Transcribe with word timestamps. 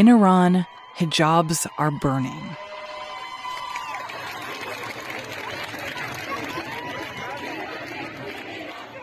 In 0.00 0.08
Iran, 0.08 0.66
hijabs 0.96 1.66
are 1.76 1.90
burning. 1.90 2.56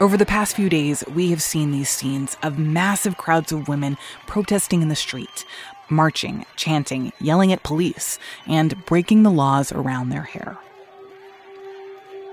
Over 0.02 0.18
the 0.18 0.25
past 0.25 0.55
few 0.55 0.70
days, 0.70 1.04
we 1.13 1.30
have 1.30 1.44
seen 1.44 1.70
these 1.70 1.91
scenes 1.91 2.36
of 2.41 2.57
massive 2.57 3.16
crowds 3.16 3.52
of 3.52 3.68
women 3.68 3.99
protesting 4.25 4.81
in 4.81 4.88
the 4.88 4.95
street, 4.95 5.45
marching, 5.88 6.48
chanting, 6.55 7.14
yelling 7.21 7.54
at 7.54 7.61
police, 7.61 8.18
and 8.48 8.84
breaking 8.88 9.21
the 9.21 9.29
laws 9.29 9.71
around 9.71 10.09
their 10.09 10.23
hair. 10.23 10.57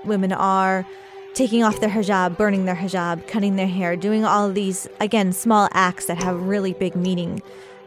Women 0.05 0.33
are 0.33 0.87
taking 1.35 1.63
off 1.63 1.81
their 1.81 1.91
hijab, 1.91 2.35
burning 2.35 2.65
their 2.65 2.73
hijab, 2.73 3.27
cutting 3.27 3.57
their 3.57 3.67
hair, 3.67 3.95
doing 3.95 4.25
all 4.25 4.51
these, 4.51 4.87
again, 4.99 5.33
small 5.33 5.69
acts 5.71 6.07
that 6.07 6.23
have 6.23 6.41
really 6.41 6.73
big 6.73 6.95
meaning. 6.95 7.43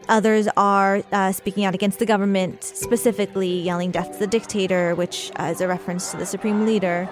Others 0.09 0.47
are 0.57 1.03
uh, 1.11 1.31
speaking 1.31 1.65
out 1.65 1.75
against 1.75 1.99
the 1.99 2.05
government, 2.05 2.63
specifically 2.63 3.61
yelling 3.61 3.91
death 3.91 4.11
to 4.13 4.17
the 4.17 4.27
dictator, 4.27 4.95
which 4.95 5.31
uh, 5.39 5.43
is 5.43 5.61
a 5.61 5.67
reference 5.67 6.09
to 6.09 6.17
the 6.17 6.25
supreme 6.25 6.65
leader. 6.65 7.07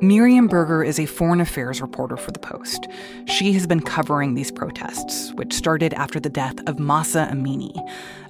Miriam 0.00 0.46
Berger 0.46 0.84
is 0.84 1.00
a 1.00 1.06
foreign 1.06 1.40
affairs 1.40 1.80
reporter 1.80 2.16
for 2.16 2.30
The 2.30 2.38
Post. 2.38 2.86
She 3.26 3.52
has 3.54 3.66
been 3.66 3.80
covering 3.80 4.34
these 4.34 4.52
protests, 4.52 5.32
which 5.32 5.52
started 5.52 5.92
after 5.94 6.20
the 6.20 6.28
death 6.28 6.54
of 6.68 6.78
Mahsa 6.78 7.28
Amini. 7.32 7.74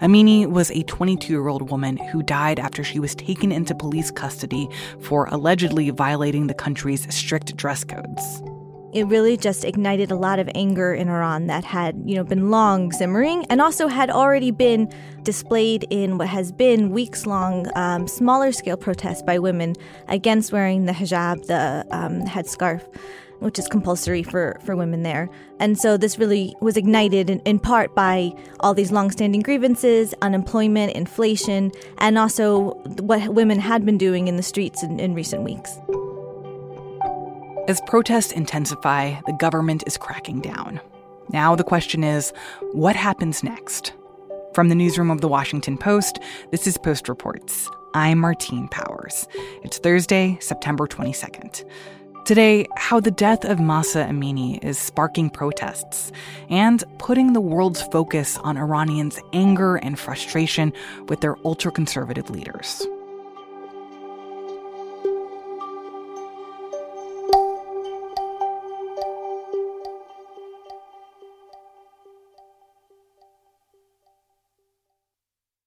Amini 0.01 0.47
was 0.47 0.71
a 0.71 0.85
22 0.85 1.31
year 1.31 1.49
old 1.49 1.69
woman 1.71 1.99
who 1.99 2.23
died 2.23 2.59
after 2.59 2.83
she 2.83 3.01
was 3.01 3.15
taken 3.15 3.53
into 3.53 3.75
police 3.75 4.11
custody 4.11 4.67
for 5.01 5.27
allegedly 5.27 5.91
violating 5.91 6.47
the 6.47 6.55
country's 6.55 7.13
strict 7.15 7.55
dress 7.57 7.85
codes 7.85 8.43
it 8.97 9.05
really 9.09 9.37
just 9.37 9.63
ignited 9.63 10.11
a 10.11 10.17
lot 10.17 10.39
of 10.39 10.49
anger 10.55 10.95
in 10.95 11.11
Iran 11.11 11.49
that 11.49 11.65
had, 11.65 12.01
you 12.07 12.15
know, 12.15 12.25
been 12.25 12.51
long 12.51 12.91
simmering 12.93 13.45
and 13.51 13.61
also 13.61 13.89
had 13.89 14.09
already 14.09 14.51
been 14.51 14.91
displayed 15.23 15.87
in 15.91 16.17
what 16.17 16.29
has 16.29 16.51
been 16.51 16.91
weeks 16.93 17.27
long 17.27 17.67
um, 17.77 18.09
smaller 18.09 18.53
scale 18.53 18.79
protests 18.79 19.21
by 19.21 19.39
women 19.39 19.75
against 20.09 20.51
wearing 20.51 20.87
the 20.87 20.93
hijab, 20.93 21.47
the 21.47 21.87
um, 21.91 22.23
headscarf. 22.23 22.83
Which 23.41 23.59
is 23.59 23.69
compulsory 23.69 24.23
for, 24.23 24.59
for 24.65 24.75
women 24.75 25.03
there. 25.03 25.29
And 25.61 25.79
so 25.79 25.99
this 25.99 26.19
really 26.19 26.57
was 26.63 26.79
ignited 26.79 27.29
in, 27.29 27.41
in 27.41 27.59
part 27.59 27.95
by 27.95 28.33
all 28.61 28.73
these 28.73 28.91
longstanding 28.91 29.43
grievances, 29.43 30.15
unemployment, 30.23 30.95
inflation, 30.95 31.71
and 31.99 32.17
also 32.17 32.71
what 33.03 33.29
women 33.29 33.59
had 33.59 33.85
been 33.85 33.99
doing 33.99 34.29
in 34.29 34.39
the 34.39 34.43
streets 34.43 34.83
in, 34.83 34.99
in 34.99 35.13
recent 35.13 35.43
weeks. 35.43 35.79
As 37.69 37.81
protests 37.81 38.31
intensify, 38.31 39.21
the 39.27 39.33
government 39.33 39.83
is 39.89 39.97
cracking 39.97 40.41
down. 40.41 40.81
Now 41.31 41.57
the 41.57 41.65
question 41.65 42.05
is 42.05 42.33
what 42.71 42.95
happens 42.95 43.43
next? 43.43 43.93
From 44.55 44.69
the 44.69 44.77
newsroom 44.77 45.11
of 45.11 45.21
the 45.21 45.27
Washington 45.27 45.77
Post, 45.77 46.21
this 46.53 46.69
is 46.69 46.79
Post 46.79 47.09
Reports. 47.09 47.69
I'm 47.93 48.21
Martine 48.21 48.69
Powers. 48.69 49.27
It's 49.65 49.79
Thursday, 49.79 50.39
September 50.41 50.87
22nd. 50.87 51.69
Today, 52.25 52.67
how 52.77 53.01
the 53.01 53.11
death 53.11 53.45
of 53.45 53.59
Mahsa 53.59 54.05
Amini 54.05 54.63
is 54.63 54.79
sparking 54.79 55.29
protests 55.29 56.13
and 56.49 56.85
putting 56.99 57.33
the 57.33 57.41
world's 57.41 57.83
focus 57.83 58.39
on 58.39 58.57
Iranians' 58.57 59.19
anger 59.33 59.75
and 59.75 59.99
frustration 59.99 60.73
with 61.09 61.21
their 61.21 61.37
ultra 61.45 61.73
conservative 61.73 62.31
leaders. 62.31 62.87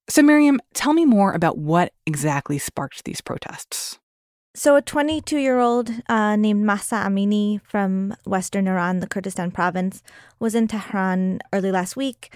So, 0.09 0.24
Miriam, 0.24 0.59
tell 0.74 0.94
me 0.94 1.06
more 1.06 1.34
about 1.34 1.58
what 1.58 1.94
exactly 2.06 2.58
sparked 2.58 3.06
these 3.06 3.22
protests. 3.22 4.00
So, 4.56 4.75
a 4.75 4.81
22 4.81 5.38
year 5.38 5.59
old 5.59 5.92
uh, 6.09 6.36
named 6.36 6.66
Mahsa 6.66 6.96
Amini 6.96 7.62
from 7.64 8.16
Western 8.25 8.68
Iran, 8.68 9.00
the 9.00 9.08
Kurdistan 9.08 9.52
province, 9.52 10.02
was 10.40 10.56
in 10.56 10.68
Tehran 10.68 11.40
early 11.53 11.72
last 11.72 11.96
week 11.96 12.34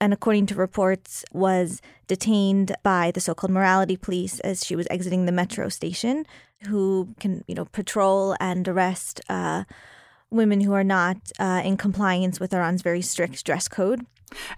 and 0.00 0.12
according 0.12 0.46
to 0.46 0.54
reports 0.54 1.24
was 1.32 1.80
detained 2.06 2.74
by 2.82 3.10
the 3.10 3.20
so-called 3.20 3.50
morality 3.50 3.96
police 3.96 4.40
as 4.40 4.64
she 4.64 4.76
was 4.76 4.86
exiting 4.90 5.24
the 5.26 5.32
metro 5.32 5.68
station 5.68 6.26
who 6.66 7.14
can 7.18 7.44
you 7.46 7.54
know 7.54 7.64
patrol 7.66 8.36
and 8.40 8.68
arrest 8.68 9.20
uh, 9.28 9.64
women 10.30 10.60
who 10.60 10.72
are 10.72 10.84
not 10.84 11.16
uh, 11.38 11.62
in 11.64 11.76
compliance 11.76 12.38
with 12.40 12.52
iran's 12.52 12.82
very 12.82 13.02
strict 13.02 13.44
dress 13.44 13.68
code 13.68 14.06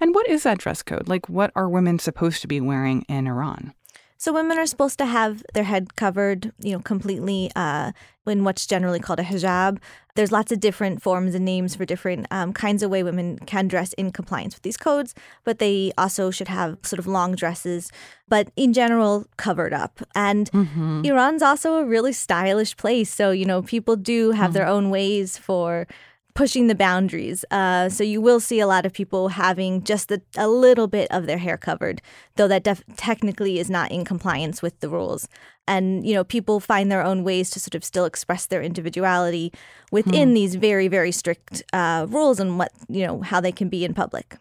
and 0.01 0.15
what 0.15 0.29
is 0.29 0.43
that 0.43 0.59
dress 0.59 0.83
code? 0.83 1.09
Like, 1.09 1.29
what 1.29 1.53
are 1.55 1.69
women 1.69 1.99
supposed 1.99 2.41
to 2.43 2.49
be 2.49 2.61
wearing 2.61 3.03
in 3.09 3.27
Iran? 3.27 3.75
So 4.21 4.33
women 4.33 4.59
are 4.59 4.67
supposed 4.67 4.99
to 4.99 5.07
have 5.07 5.45
their 5.55 5.63
head 5.63 5.95
covered, 5.95 6.53
you 6.59 6.73
know, 6.73 6.81
completely 6.81 7.53
uh, 7.55 7.93
in 8.27 8.43
what's 8.43 8.67
generally 8.67 8.99
called 8.99 9.21
a 9.21 9.25
hijab. 9.25 9.79
There's 10.17 10.33
lots 10.33 10.51
of 10.51 10.59
different 10.59 11.01
forms 11.01 11.37
and 11.37 11.45
names 11.45 11.77
for 11.77 11.85
different 11.85 12.27
um, 12.33 12.53
kinds 12.53 12.83
of 12.83 12.91
way 12.91 13.05
women 13.05 13.39
can 13.47 13.69
dress 13.69 13.93
in 13.93 14.11
compliance 14.11 14.57
with 14.57 14.63
these 14.63 14.77
codes, 14.77 15.15
but 15.45 15.61
they 15.61 15.93
also 15.97 16.33
should 16.33 16.49
have 16.49 16.79
sort 16.83 16.99
of 16.99 17.07
long 17.07 17.37
dresses, 17.37 17.93
but 18.27 18.51
in 18.57 18.73
general 18.73 19.25
covered 19.37 19.73
up. 19.73 20.01
And 20.17 20.51
mm-hmm. 20.51 21.03
Iran's 21.05 21.43
also 21.43 21.77
a 21.77 21.85
really 21.85 22.13
stylish 22.13 22.77
place, 22.77 23.15
so 23.15 23.31
you 23.31 23.45
know 23.45 23.63
people 23.63 23.95
do 23.95 24.33
have 24.33 24.47
mm-hmm. 24.47 24.55
their 24.55 24.67
own 24.67 24.91
ways 24.91 25.39
for 25.39 25.87
pushing 26.35 26.69
the 26.69 26.75
boundaries. 26.75 27.45
Uh, 27.51 27.89
so 27.89 28.05
you 28.05 28.21
will 28.21 28.41
see 28.41 28.61
a 28.61 28.67
lot 28.67 28.87
of 28.87 28.93
people 28.93 29.29
having 29.29 29.83
just 29.83 30.11
a, 30.13 30.23
a 30.37 30.49
little 30.49 30.87
bit 30.87 31.11
of 31.11 31.27
their 31.27 31.39
hair 31.39 31.57
covered, 31.57 32.01
though 32.37 32.49
that 32.49 32.65
def- 32.65 32.85
technically 32.97 33.59
is 33.59 33.69
not 33.69 33.91
in 33.91 34.05
compliance 34.05 34.63
with 34.63 34.79
the 34.81 34.89
rules. 34.89 35.29
And 35.67 36.07
you 36.07 36.15
know, 36.15 36.25
people 36.25 36.61
find 36.61 36.91
their 36.91 37.05
own 37.05 37.25
ways 37.25 37.51
to 37.51 37.61
sort 37.61 37.75
of 37.75 37.85
still 37.85 38.05
express 38.05 38.47
their 38.47 38.63
individuality 38.63 39.53
within 39.91 40.29
hmm. 40.29 40.35
these 40.35 40.55
very, 40.55 40.89
very 40.89 41.13
strict 41.13 41.63
uh, 41.73 42.07
rules 42.09 42.41
and 42.41 42.59
what 42.59 42.73
you 42.89 43.07
know 43.07 43.21
how 43.21 43.41
they 43.41 43.53
can 43.53 43.69
be 43.69 43.85
in 43.85 43.93
public. 43.93 44.39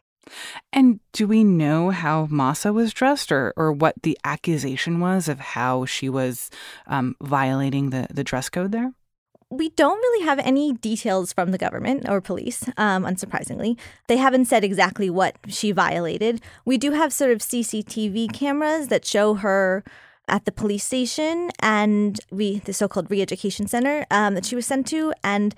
And 0.74 1.00
do 1.14 1.28
we 1.28 1.44
know 1.44 1.90
how 1.90 2.28
Mahsa 2.30 2.74
was 2.74 2.94
dressed 2.94 3.32
or, 3.32 3.54
or 3.56 3.72
what 3.72 3.96
the 4.04 4.18
accusation 4.24 5.00
was 5.00 5.28
of 5.28 5.40
how 5.40 5.86
she 5.86 6.10
was 6.10 6.50
um, 6.86 7.16
violating 7.22 7.90
the, 7.90 8.08
the 8.12 8.24
dress 8.24 8.50
code 8.50 8.72
there? 8.72 8.94
We 9.50 9.70
don't 9.70 9.98
really 9.98 10.26
have 10.26 10.40
any 10.40 10.74
details 10.74 11.32
from 11.32 11.52
the 11.52 11.58
government 11.58 12.08
or 12.10 12.20
police, 12.20 12.68
um, 12.78 13.06
unsurprisingly. 13.06 13.78
They 14.08 14.18
haven't 14.18 14.46
said 14.46 14.64
exactly 14.64 15.10
what 15.10 15.38
she 15.48 15.72
violated. 15.72 16.42
We 16.66 16.78
do 16.78 16.92
have 16.92 17.14
sort 17.14 17.32
of 17.32 17.40
CCTV 17.40 18.34
cameras 18.34 18.90
that 18.90 19.06
show 19.06 19.36
her 19.36 19.84
at 20.28 20.44
the 20.44 20.52
police 20.52 20.84
station 20.84 21.50
and 21.62 22.20
we 22.32 22.60
the 22.60 22.74
so-called 22.74 23.10
re-education 23.10 23.66
center 23.66 24.06
um, 24.12 24.34
that 24.36 24.46
she 24.46 24.56
was 24.56 24.66
sent 24.66 24.86
to 24.86 25.14
and 25.24 25.56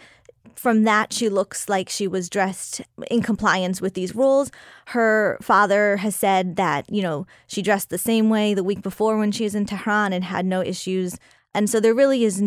from 0.55 0.83
that 0.83 1.11
she 1.11 1.27
looks 1.27 1.67
like 1.67 1.89
she 1.89 2.07
was 2.07 2.29
dressed 2.29 2.81
in 3.09 3.23
compliance 3.23 3.81
with 3.81 3.95
these 3.95 4.13
rules 4.13 4.51
her 4.87 5.39
father 5.41 5.97
has 5.97 6.15
said 6.15 6.55
that 6.55 6.85
you 6.87 7.01
know 7.01 7.25
she 7.47 7.63
dressed 7.63 7.89
the 7.89 7.97
same 7.97 8.29
way 8.29 8.53
the 8.53 8.63
week 8.63 8.83
before 8.83 9.17
when 9.17 9.31
she 9.31 9.43
was 9.43 9.55
in 9.55 9.65
tehran 9.65 10.13
and 10.13 10.23
had 10.23 10.45
no 10.45 10.61
issues 10.61 11.17
and 11.55 11.67
so 11.67 11.79
there 11.79 11.95
really 11.95 12.23
is 12.23 12.39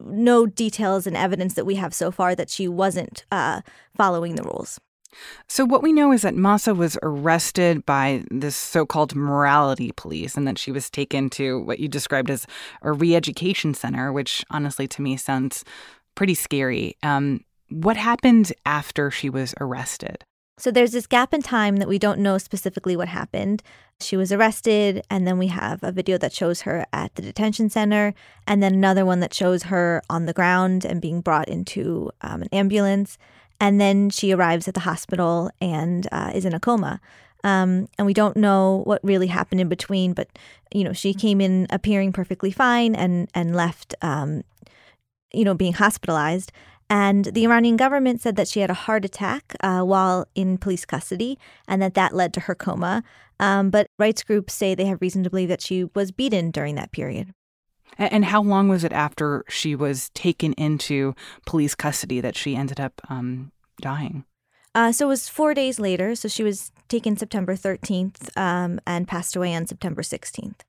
no 0.00 0.46
details 0.46 1.06
and 1.06 1.16
evidence 1.16 1.54
that 1.54 1.66
we 1.66 1.76
have 1.76 1.94
so 1.94 2.10
far 2.10 2.34
that 2.34 2.50
she 2.50 2.68
wasn't 2.68 3.24
uh, 3.32 3.62
following 3.96 4.34
the 4.34 4.42
rules. 4.42 4.78
So, 5.48 5.64
what 5.64 5.82
we 5.82 5.92
know 5.92 6.12
is 6.12 6.22
that 6.22 6.34
Mahsa 6.34 6.74
was 6.74 6.98
arrested 7.02 7.86
by 7.86 8.24
this 8.30 8.54
so 8.54 8.84
called 8.84 9.14
morality 9.14 9.92
police 9.96 10.36
and 10.36 10.46
that 10.46 10.58
she 10.58 10.70
was 10.70 10.90
taken 10.90 11.30
to 11.30 11.60
what 11.60 11.80
you 11.80 11.88
described 11.88 12.30
as 12.30 12.46
a 12.82 12.92
re 12.92 13.16
education 13.16 13.74
center, 13.74 14.12
which 14.12 14.44
honestly 14.50 14.86
to 14.88 15.02
me 15.02 15.16
sounds 15.16 15.64
pretty 16.14 16.34
scary. 16.34 16.96
Um, 17.02 17.40
what 17.70 17.96
happened 17.96 18.52
after 18.66 19.10
she 19.10 19.30
was 19.30 19.54
arrested? 19.60 20.24
So 20.58 20.72
there's 20.72 20.92
this 20.92 21.06
gap 21.06 21.32
in 21.32 21.40
time 21.40 21.76
that 21.76 21.88
we 21.88 21.98
don't 21.98 22.18
know 22.18 22.36
specifically 22.36 22.96
what 22.96 23.08
happened. 23.08 23.62
She 24.00 24.16
was 24.16 24.32
arrested, 24.32 25.04
and 25.08 25.26
then 25.26 25.38
we 25.38 25.46
have 25.48 25.82
a 25.82 25.92
video 25.92 26.18
that 26.18 26.32
shows 26.32 26.62
her 26.62 26.84
at 26.92 27.14
the 27.14 27.22
detention 27.22 27.70
center, 27.70 28.12
and 28.46 28.62
then 28.62 28.74
another 28.74 29.04
one 29.04 29.20
that 29.20 29.32
shows 29.32 29.64
her 29.64 30.02
on 30.10 30.26
the 30.26 30.32
ground 30.32 30.84
and 30.84 31.00
being 31.00 31.20
brought 31.20 31.48
into 31.48 32.10
um, 32.22 32.42
an 32.42 32.48
ambulance. 32.52 33.18
And 33.60 33.80
then 33.80 34.10
she 34.10 34.32
arrives 34.32 34.68
at 34.68 34.74
the 34.74 34.80
hospital 34.80 35.50
and 35.60 36.06
uh, 36.12 36.32
is 36.34 36.44
in 36.44 36.54
a 36.54 36.60
coma. 36.60 37.00
Um, 37.44 37.88
and 37.96 38.06
we 38.06 38.14
don't 38.14 38.36
know 38.36 38.82
what 38.84 39.00
really 39.04 39.28
happened 39.28 39.60
in 39.60 39.68
between, 39.68 40.12
but 40.12 40.28
you 40.72 40.84
know, 40.84 40.92
she 40.92 41.14
came 41.14 41.40
in 41.40 41.66
appearing 41.70 42.12
perfectly 42.12 42.50
fine 42.50 42.94
and 42.94 43.28
and 43.34 43.54
left, 43.54 43.94
um, 44.02 44.42
you 45.32 45.44
know, 45.44 45.54
being 45.54 45.74
hospitalized. 45.74 46.50
And 46.90 47.26
the 47.26 47.44
Iranian 47.44 47.76
government 47.76 48.20
said 48.20 48.36
that 48.36 48.48
she 48.48 48.60
had 48.60 48.70
a 48.70 48.74
heart 48.74 49.04
attack 49.04 49.54
uh, 49.60 49.82
while 49.82 50.26
in 50.34 50.56
police 50.56 50.86
custody 50.86 51.38
and 51.66 51.82
that 51.82 51.94
that 51.94 52.14
led 52.14 52.32
to 52.34 52.40
her 52.40 52.54
coma. 52.54 53.02
Um, 53.40 53.70
but 53.70 53.88
rights 53.98 54.22
groups 54.22 54.54
say 54.54 54.74
they 54.74 54.86
have 54.86 55.00
reason 55.00 55.22
to 55.24 55.30
believe 55.30 55.48
that 55.48 55.60
she 55.60 55.84
was 55.94 56.12
beaten 56.12 56.50
during 56.50 56.74
that 56.76 56.92
period. 56.92 57.34
And 57.98 58.24
how 58.24 58.42
long 58.42 58.68
was 58.68 58.84
it 58.84 58.92
after 58.92 59.44
she 59.48 59.74
was 59.74 60.10
taken 60.10 60.52
into 60.54 61.14
police 61.46 61.74
custody 61.74 62.20
that 62.20 62.36
she 62.36 62.54
ended 62.54 62.80
up 62.80 63.00
um, 63.08 63.52
dying? 63.80 64.24
Uh, 64.74 64.92
so 64.92 65.06
it 65.06 65.08
was 65.08 65.28
four 65.28 65.54
days 65.54 65.80
later. 65.80 66.14
So 66.14 66.28
she 66.28 66.44
was 66.44 66.70
taken 66.88 67.16
September 67.16 67.56
13th 67.56 68.36
um, 68.36 68.80
and 68.86 69.08
passed 69.08 69.34
away 69.34 69.54
on 69.54 69.66
September 69.66 70.02
16th. 70.02 70.60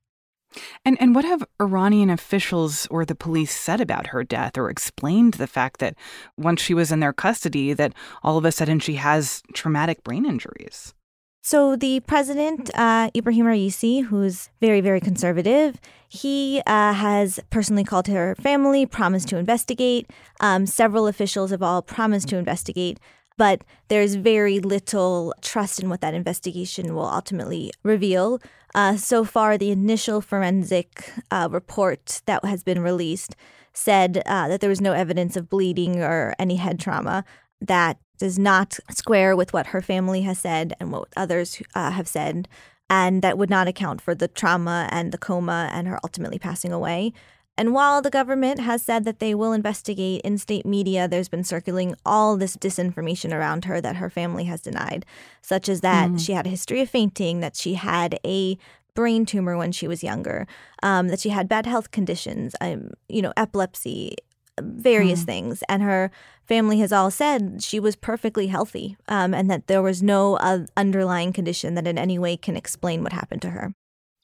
And 0.84 0.98
and 1.00 1.14
what 1.14 1.26
have 1.26 1.44
Iranian 1.62 2.10
officials 2.10 2.88
or 2.88 3.06
the 3.06 3.16
police 3.16 3.56
said 3.56 3.82
about 3.82 4.08
her 4.08 4.24
death 4.24 4.58
or 4.58 4.70
explained 4.70 5.36
the 5.36 5.48
fact 5.48 5.80
that 5.80 5.96
once 6.38 6.62
she 6.62 6.74
was 6.74 6.92
in 6.92 7.00
their 7.00 7.14
custody 7.14 7.74
that 7.74 7.94
all 8.24 8.38
of 8.38 8.46
a 8.46 8.52
sudden 8.52 8.80
she 8.80 8.96
has 8.96 9.44
traumatic 9.54 10.04
brain 10.04 10.26
injuries? 10.26 10.94
So 11.42 11.76
the 11.76 12.02
president, 12.02 12.70
uh, 12.76 13.10
Ibrahim 13.16 13.46
Raisi, 13.46 14.04
who's 14.04 14.50
very, 14.60 14.82
very 14.82 15.00
conservative, 15.00 15.80
he 16.10 16.62
uh, 16.68 16.94
has 16.94 17.40
personally 17.50 17.84
called 17.84 18.08
her 18.08 18.36
family, 18.36 18.86
promised 18.86 19.30
to 19.30 19.38
investigate. 19.38 20.12
Um, 20.42 20.66
several 20.66 21.08
officials 21.08 21.52
have 21.52 21.64
all 21.64 21.82
promised 21.82 22.28
to 22.30 22.38
investigate, 22.38 23.00
but 23.40 23.64
there's 23.88 24.16
very 24.16 24.60
little 24.60 25.34
trust 25.42 25.82
in 25.82 25.90
what 25.90 26.02
that 26.02 26.14
investigation 26.14 26.94
will 26.94 27.06
ultimately 27.08 27.72
reveal. 27.84 28.42
Uh, 28.76 28.98
so 28.98 29.24
far, 29.24 29.58
the 29.58 29.72
initial 29.72 30.20
forensic 30.20 31.10
uh, 31.32 31.48
report 31.50 32.22
that 32.26 32.44
has 32.44 32.64
been 32.64 32.82
released 32.82 33.38
said 33.72 34.22
uh, 34.26 34.50
that 34.50 34.60
there 34.60 34.70
was 34.70 34.82
no 34.82 34.92
evidence 34.92 35.38
of 35.38 35.50
bleeding 35.50 36.02
or 36.02 36.36
any 36.38 36.58
head 36.58 36.82
trauma. 36.82 37.24
That 37.62 37.98
does 38.18 38.38
not 38.38 38.78
square 38.92 39.38
with 39.38 39.54
what 39.54 39.68
her 39.68 39.82
family 39.82 40.22
has 40.24 40.38
said 40.38 40.74
and 40.78 40.92
what 40.92 41.08
others 41.16 41.62
uh, 41.74 41.92
have 41.92 42.10
said, 42.10 42.50
and 42.90 43.22
that 43.22 43.38
would 43.38 43.50
not 43.50 43.70
account 43.70 44.02
for 44.02 44.14
the 44.14 44.28
trauma 44.28 44.90
and 44.92 45.14
the 45.14 45.18
coma 45.18 45.70
and 45.72 45.88
her 45.88 46.00
ultimately 46.04 46.40
passing 46.40 46.74
away. 46.74 47.14
And 47.60 47.74
while 47.74 48.02
the 48.02 48.10
government 48.10 48.62
has 48.62 48.82
said 48.82 49.04
that 49.04 49.20
they 49.20 49.36
will 49.36 49.52
investigate 49.52 50.22
in 50.22 50.38
state 50.38 50.66
media, 50.66 51.10
there's 51.10 51.28
been 51.28 51.44
circulating 51.44 51.94
all 52.06 52.38
this 52.38 52.56
disinformation 52.56 53.34
around 53.34 53.66
her 53.66 53.82
that 53.82 53.98
her 53.98 54.10
family 54.10 54.46
has 54.46 54.62
denied, 54.62 55.06
such 55.42 55.68
as 55.68 55.82
that 55.82 56.10
mm. 56.10 56.26
she 56.26 56.32
had 56.32 56.48
a 56.48 56.50
history 56.50 56.80
of 56.80 56.90
fainting, 56.90 57.42
that 57.42 57.58
she 57.58 57.74
had 57.74 58.18
a 58.26 58.58
brain 58.96 59.26
tumor 59.26 59.58
when 59.58 59.74
she 59.74 59.90
was 59.90 60.06
younger, 60.06 60.48
um, 60.84 61.10
that 61.10 61.20
she 61.20 61.32
had 61.32 61.50
bad 61.50 61.66
health 61.66 61.92
conditions, 61.92 62.56
um, 62.62 62.92
you 63.10 63.22
know, 63.22 63.34
epilepsy, 63.36 64.16
various 64.62 65.24
mm. 65.24 65.26
things. 65.26 65.62
And 65.68 65.84
her 65.84 66.12
family 66.46 66.80
has 66.80 66.94
all 66.94 67.12
said 67.12 67.62
she 67.62 67.78
was 67.78 67.98
perfectly 67.98 68.48
healthy 68.48 68.96
um, 69.10 69.34
and 69.34 69.52
that 69.52 69.68
there 69.68 69.82
was 69.82 70.02
no 70.02 70.38
uh, 70.38 70.66
underlying 70.78 71.34
condition 71.34 71.76
that 71.76 71.88
in 71.88 71.98
any 71.98 72.18
way 72.18 72.38
can 72.38 72.56
explain 72.56 73.04
what 73.04 73.12
happened 73.12 73.42
to 73.42 73.50
her. 73.50 73.74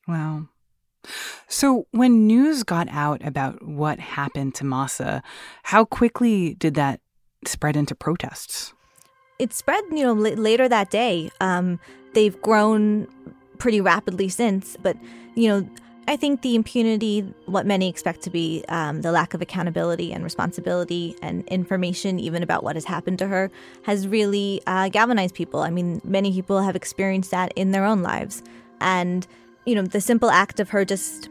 Wow. 0.07 0.47
So, 1.47 1.87
when 1.91 2.27
news 2.27 2.63
got 2.63 2.87
out 2.89 3.25
about 3.25 3.63
what 3.65 3.99
happened 3.99 4.55
to 4.55 4.65
Mahsa, 4.65 5.21
how 5.63 5.85
quickly 5.85 6.55
did 6.55 6.75
that 6.75 6.99
spread 7.45 7.75
into 7.75 7.95
protests? 7.95 8.73
It 9.39 9.53
spread, 9.53 9.83
you 9.91 10.03
know, 10.03 10.15
l- 10.15 10.35
later 10.35 10.67
that 10.69 10.89
day. 10.89 11.29
Um, 11.41 11.79
they've 12.13 12.39
grown 12.41 13.07
pretty 13.57 13.81
rapidly 13.81 14.29
since, 14.29 14.77
but 14.81 14.97
you 15.35 15.49
know, 15.49 15.69
I 16.07 16.15
think 16.17 16.41
the 16.43 16.55
impunity, 16.55 17.21
what 17.47 17.65
many 17.65 17.89
expect 17.89 18.21
to 18.21 18.29
be 18.29 18.63
um, 18.69 19.01
the 19.01 19.11
lack 19.11 19.33
of 19.33 19.41
accountability 19.41 20.13
and 20.13 20.23
responsibility 20.23 21.15
and 21.21 21.43
information, 21.47 22.19
even 22.19 22.43
about 22.43 22.63
what 22.63 22.75
has 22.75 22.85
happened 22.85 23.17
to 23.19 23.27
her, 23.27 23.49
has 23.83 24.07
really 24.07 24.61
uh, 24.67 24.89
galvanized 24.89 25.33
people. 25.33 25.61
I 25.61 25.71
mean, 25.71 26.01
many 26.03 26.31
people 26.31 26.61
have 26.61 26.75
experienced 26.75 27.31
that 27.31 27.51
in 27.55 27.71
their 27.71 27.85
own 27.85 28.03
lives. 28.03 28.43
And, 28.79 29.25
you 29.65 29.75
know, 29.75 29.81
the 29.81 30.01
simple 30.01 30.29
act 30.29 30.59
of 30.59 30.69
her 30.69 30.85
just 30.85 31.29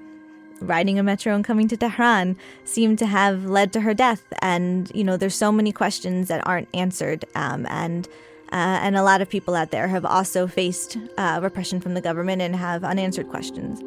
riding 0.61 0.99
a 0.99 1.03
metro 1.03 1.35
and 1.35 1.45
coming 1.45 1.69
to 1.69 1.77
Tehran 1.77 2.37
seemed 2.65 2.99
to 2.99 3.07
have 3.07 3.45
led 3.45 3.73
to 3.73 3.81
her 3.81 3.95
death. 3.95 4.25
And, 4.41 4.91
you 4.95 5.05
know, 5.05 5.17
there's 5.17 5.35
so 5.35 5.53
many 5.53 5.73
questions 5.73 6.29
that 6.29 6.47
aren't 6.47 6.69
answered. 6.75 7.25
Um, 7.35 7.67
and 7.69 8.09
uh, 8.53 8.79
and 8.83 8.95
a 8.97 9.03
lot 9.03 9.21
of 9.21 9.29
people 9.29 9.57
out 9.57 9.73
there 9.73 9.89
have 9.89 10.05
also 10.05 10.47
faced 10.47 10.97
uh, 11.19 11.41
repression 11.43 11.81
from 11.81 11.95
the 11.95 12.01
government 12.01 12.41
and 12.41 12.55
have 12.55 12.85
unanswered 12.85 13.29
questions. 13.29 13.83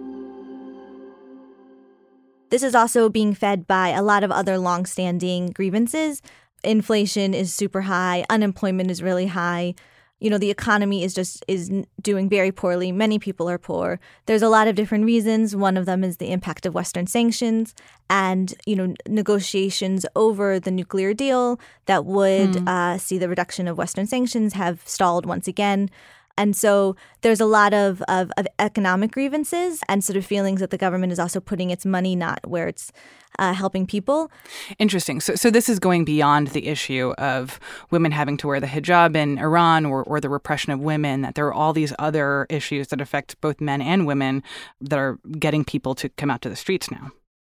This 2.49 2.63
is 2.63 2.75
also 2.75 3.07
being 3.07 3.33
fed 3.33 3.65
by 3.65 3.89
a 3.89 4.01
lot 4.01 4.23
of 4.25 4.31
other 4.31 4.57
longstanding 4.57 5.51
grievances. 5.51 6.21
Inflation 6.63 7.33
is 7.33 7.53
super 7.53 7.81
high, 7.81 8.25
unemployment 8.29 8.91
is 8.91 9.01
really 9.01 9.27
high. 9.27 9.75
You 10.19 10.29
know, 10.29 10.37
the 10.37 10.49
economy 10.49 11.03
is 11.03 11.13
just 11.13 11.43
is 11.47 11.71
doing 12.01 12.27
very 12.29 12.51
poorly. 12.51 12.91
Many 12.91 13.19
people 13.19 13.49
are 13.49 13.57
poor. 13.57 13.99
There's 14.25 14.41
a 14.41 14.49
lot 14.49 14.67
of 14.67 14.75
different 14.75 15.05
reasons. 15.05 15.55
One 15.55 15.77
of 15.77 15.85
them 15.85 16.03
is 16.03 16.17
the 16.17 16.31
impact 16.31 16.65
of 16.65 16.73
western 16.73 17.07
sanctions 17.07 17.75
and, 18.09 18.53
you 18.65 18.75
know, 18.75 18.95
negotiations 19.07 20.05
over 20.15 20.59
the 20.59 20.71
nuclear 20.71 21.13
deal 21.13 21.59
that 21.85 22.05
would 22.05 22.53
mm. 22.53 22.67
uh, 22.67 22.97
see 22.97 23.17
the 23.17 23.29
reduction 23.29 23.67
of 23.67 23.77
western 23.77 24.07
sanctions 24.07 24.53
have 24.53 24.81
stalled 24.85 25.25
once 25.25 25.47
again. 25.47 25.89
And 26.37 26.55
so 26.55 26.95
there's 27.21 27.41
a 27.41 27.45
lot 27.45 27.73
of, 27.73 28.01
of, 28.03 28.31
of, 28.37 28.47
economic 28.59 29.11
grievances 29.11 29.81
and 29.89 30.03
sort 30.03 30.17
of 30.17 30.25
feelings 30.25 30.59
that 30.59 30.69
the 30.69 30.77
government 30.77 31.11
is 31.11 31.19
also 31.19 31.39
putting 31.39 31.71
its 31.71 31.85
money 31.85 32.15
not 32.15 32.39
where 32.45 32.67
it's 32.67 32.91
uh, 33.39 33.53
helping 33.53 33.85
people. 33.85 34.31
Interesting. 34.79 35.19
So, 35.19 35.35
so 35.35 35.49
this 35.49 35.67
is 35.67 35.79
going 35.79 36.05
beyond 36.05 36.49
the 36.49 36.67
issue 36.67 37.13
of 37.17 37.59
women 37.91 38.11
having 38.11 38.37
to 38.37 38.47
wear 38.47 38.59
the 38.59 38.67
hijab 38.67 39.15
in 39.15 39.37
Iran 39.39 39.85
or, 39.85 40.03
or 40.03 40.19
the 40.21 40.29
repression 40.29 40.71
of 40.71 40.79
women, 40.79 41.21
that 41.21 41.35
there 41.35 41.47
are 41.47 41.53
all 41.53 41.73
these 41.73 41.93
other 41.99 42.45
issues 42.49 42.87
that 42.87 43.01
affect 43.01 43.39
both 43.41 43.59
men 43.59 43.81
and 43.81 44.05
women 44.05 44.43
that 44.81 44.99
are 44.99 45.19
getting 45.39 45.65
people 45.65 45.95
to 45.95 46.09
come 46.09 46.29
out 46.29 46.41
to 46.43 46.49
the 46.49 46.55
streets 46.55 46.89
now. 46.91 47.11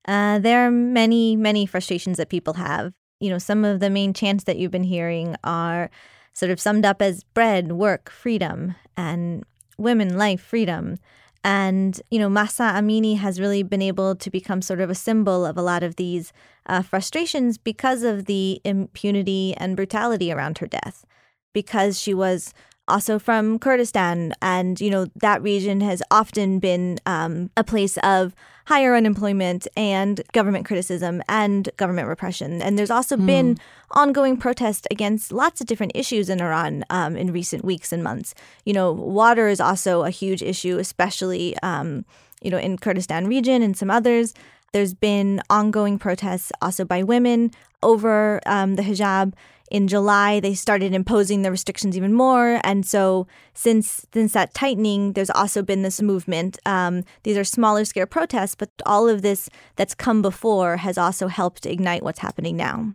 Uh, 0.07 0.39
there 0.39 0.67
are 0.67 0.71
many, 0.71 1.37
many 1.37 1.67
frustrations 1.67 2.17
that 2.17 2.29
people 2.29 2.55
have. 2.55 2.93
You 3.21 3.31
know, 3.31 3.39
some 3.39 3.65
of 3.65 3.81
the 3.81 3.91
main 3.91 4.13
chants 4.13 4.45
that 4.45 4.57
you've 4.59 4.73
been 4.73 4.83
hearing 4.83 5.37
are 5.45 5.91
sort 6.33 6.51
of 6.51 6.61
summed 6.61 6.85
up 6.85 7.03
as 7.03 7.25
bread, 7.25 7.73
work, 7.73 8.11
freedom, 8.11 8.75
and 8.97 9.45
women, 9.79 10.17
life, 10.17 10.41
freedom. 10.41 10.97
And, 11.45 12.01
you 12.11 12.19
know, 12.19 12.29
Mahsa 12.29 12.63
Amini 12.63 13.19
has 13.19 13.41
really 13.41 13.63
been 13.63 13.83
able 13.83 14.15
to 14.15 14.31
become 14.31 14.63
sort 14.63 14.81
of 14.81 14.91
a 14.91 14.95
symbol 14.95 15.45
of 15.45 15.57
a 15.57 15.63
lot 15.63 15.83
of 15.83 15.97
these 15.97 16.33
uh, 16.67 16.83
frustrations 16.83 17.59
because 17.59 18.05
of 18.05 18.27
the 18.27 18.61
impunity 18.65 19.55
and 19.57 19.75
brutality 19.77 20.33
around 20.33 20.59
her 20.59 20.67
death, 20.67 21.05
because 21.53 21.99
she 22.01 22.15
was 22.15 22.55
also 22.89 23.19
from 23.19 23.59
Kurdistan. 23.59 24.35
And, 24.43 24.81
you 24.81 24.91
know, 24.91 25.07
that 25.17 25.43
region 25.43 25.81
has 25.81 26.03
often 26.11 26.59
been 26.59 26.99
um, 27.07 27.51
a 27.57 27.65
place 27.65 27.97
of 27.99 28.35
higher 28.67 28.95
unemployment 28.95 29.67
and 29.77 30.21
government 30.33 30.67
criticism 30.67 31.23
and 31.29 31.69
government 31.77 32.09
repression. 32.09 32.63
And 32.63 32.79
there's 32.79 32.91
also 32.91 33.17
mm. 33.17 33.27
been 33.27 33.59
ongoing 33.91 34.37
protest 34.37 34.87
against 34.91 35.33
lots 35.33 35.61
of 35.61 35.67
different 35.67 35.93
issues 35.95 36.29
in 36.29 36.41
Iran 36.41 36.85
um, 36.91 37.17
in 37.17 37.33
recent 37.33 37.65
weeks 37.65 37.93
and 37.93 38.03
months. 38.03 38.35
You 38.65 38.73
know, 38.73 38.93
water 38.93 39.49
is 39.49 39.61
also 39.61 40.03
a 40.03 40.11
huge 40.11 40.43
issue, 40.43 40.79
especially, 40.79 41.57
um, 41.63 42.05
you 42.41 42.51
know, 42.51 42.59
in 42.59 42.79
Kurdistan 42.79 43.27
region 43.27 43.63
and 43.63 43.77
some 43.77 43.91
others. 43.91 44.35
There's 44.73 44.95
been 44.95 45.43
ongoing 45.51 45.99
protests 45.99 46.53
also 46.63 46.85
by 46.85 47.03
women 47.03 47.51
over 47.83 48.41
um, 48.47 48.77
the 48.77 48.83
hijab 48.83 49.35
in 49.73 49.89
July, 49.89 50.39
they 50.39 50.53
started 50.53 50.93
imposing 50.93 51.41
the 51.41 51.51
restrictions 51.51 51.97
even 51.97 52.13
more. 52.13 52.61
And 52.63 52.85
so 52.85 53.27
since 53.55 54.07
since 54.13 54.35
that 54.35 54.53
tightening, 54.53 55.15
there's 55.15 55.31
also 55.31 55.63
been 55.63 55.81
this 55.81 56.03
movement. 56.03 56.59
Um, 56.67 57.05
these 57.23 57.39
are 57.39 57.45
smaller 57.45 57.87
scale 57.87 58.05
protests, 58.05 58.55
but 58.55 58.69
all 58.85 59.09
of 59.09 59.23
this 59.23 59.49
that's 59.77 59.95
come 59.95 60.21
before 60.21 60.77
has 60.77 60.99
also 60.99 61.27
helped 61.27 61.65
ignite 61.65 62.03
what's 62.03 62.19
happening 62.19 62.55
now. 62.55 62.93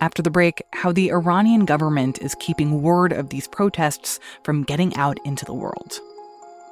After 0.00 0.20
the 0.20 0.30
break, 0.30 0.60
how 0.72 0.90
the 0.90 1.12
Iranian 1.12 1.66
government 1.66 2.20
is 2.20 2.34
keeping 2.40 2.82
word 2.82 3.12
of 3.12 3.28
these 3.28 3.46
protests 3.46 4.18
from 4.42 4.64
getting 4.64 4.94
out 4.96 5.18
into 5.24 5.44
the 5.44 5.54
world. 5.54 6.00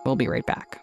We'll 0.05 0.17
be 0.17 0.27
right 0.27 0.45
back. 0.45 0.83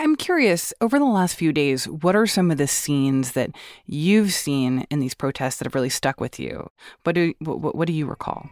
I'm 0.00 0.14
curious, 0.14 0.72
over 0.80 0.96
the 1.00 1.04
last 1.04 1.34
few 1.34 1.52
days, 1.52 1.88
what 1.88 2.14
are 2.14 2.24
some 2.24 2.52
of 2.52 2.56
the 2.56 2.68
scenes 2.68 3.32
that 3.32 3.50
you've 3.84 4.32
seen 4.32 4.86
in 4.90 5.00
these 5.00 5.12
protests 5.12 5.56
that 5.56 5.66
have 5.66 5.74
really 5.74 5.88
stuck 5.88 6.20
with 6.20 6.38
you? 6.38 6.70
What 7.02 7.16
do, 7.16 7.34
what, 7.40 7.74
what 7.74 7.88
do 7.88 7.92
you 7.92 8.06
recall? 8.06 8.48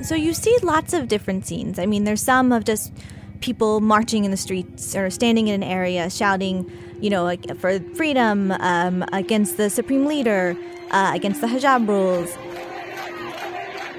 So 0.00 0.14
you 0.14 0.32
see 0.32 0.56
lots 0.62 0.94
of 0.94 1.08
different 1.08 1.46
scenes. 1.46 1.78
I 1.78 1.84
mean, 1.84 2.04
there's 2.04 2.22
some 2.22 2.50
of 2.50 2.64
just 2.64 2.94
people 3.42 3.82
marching 3.82 4.24
in 4.24 4.30
the 4.30 4.38
streets 4.38 4.96
or 4.96 5.10
standing 5.10 5.48
in 5.48 5.62
an 5.62 5.68
area 5.68 6.08
shouting, 6.08 6.72
you 6.98 7.10
know, 7.10 7.36
for 7.58 7.78
freedom 7.94 8.52
um, 8.52 9.04
against 9.12 9.58
the 9.58 9.68
supreme 9.68 10.06
leader, 10.06 10.56
uh, 10.92 11.12
against 11.14 11.42
the 11.42 11.46
hijab 11.46 11.86
rules. 11.86 12.34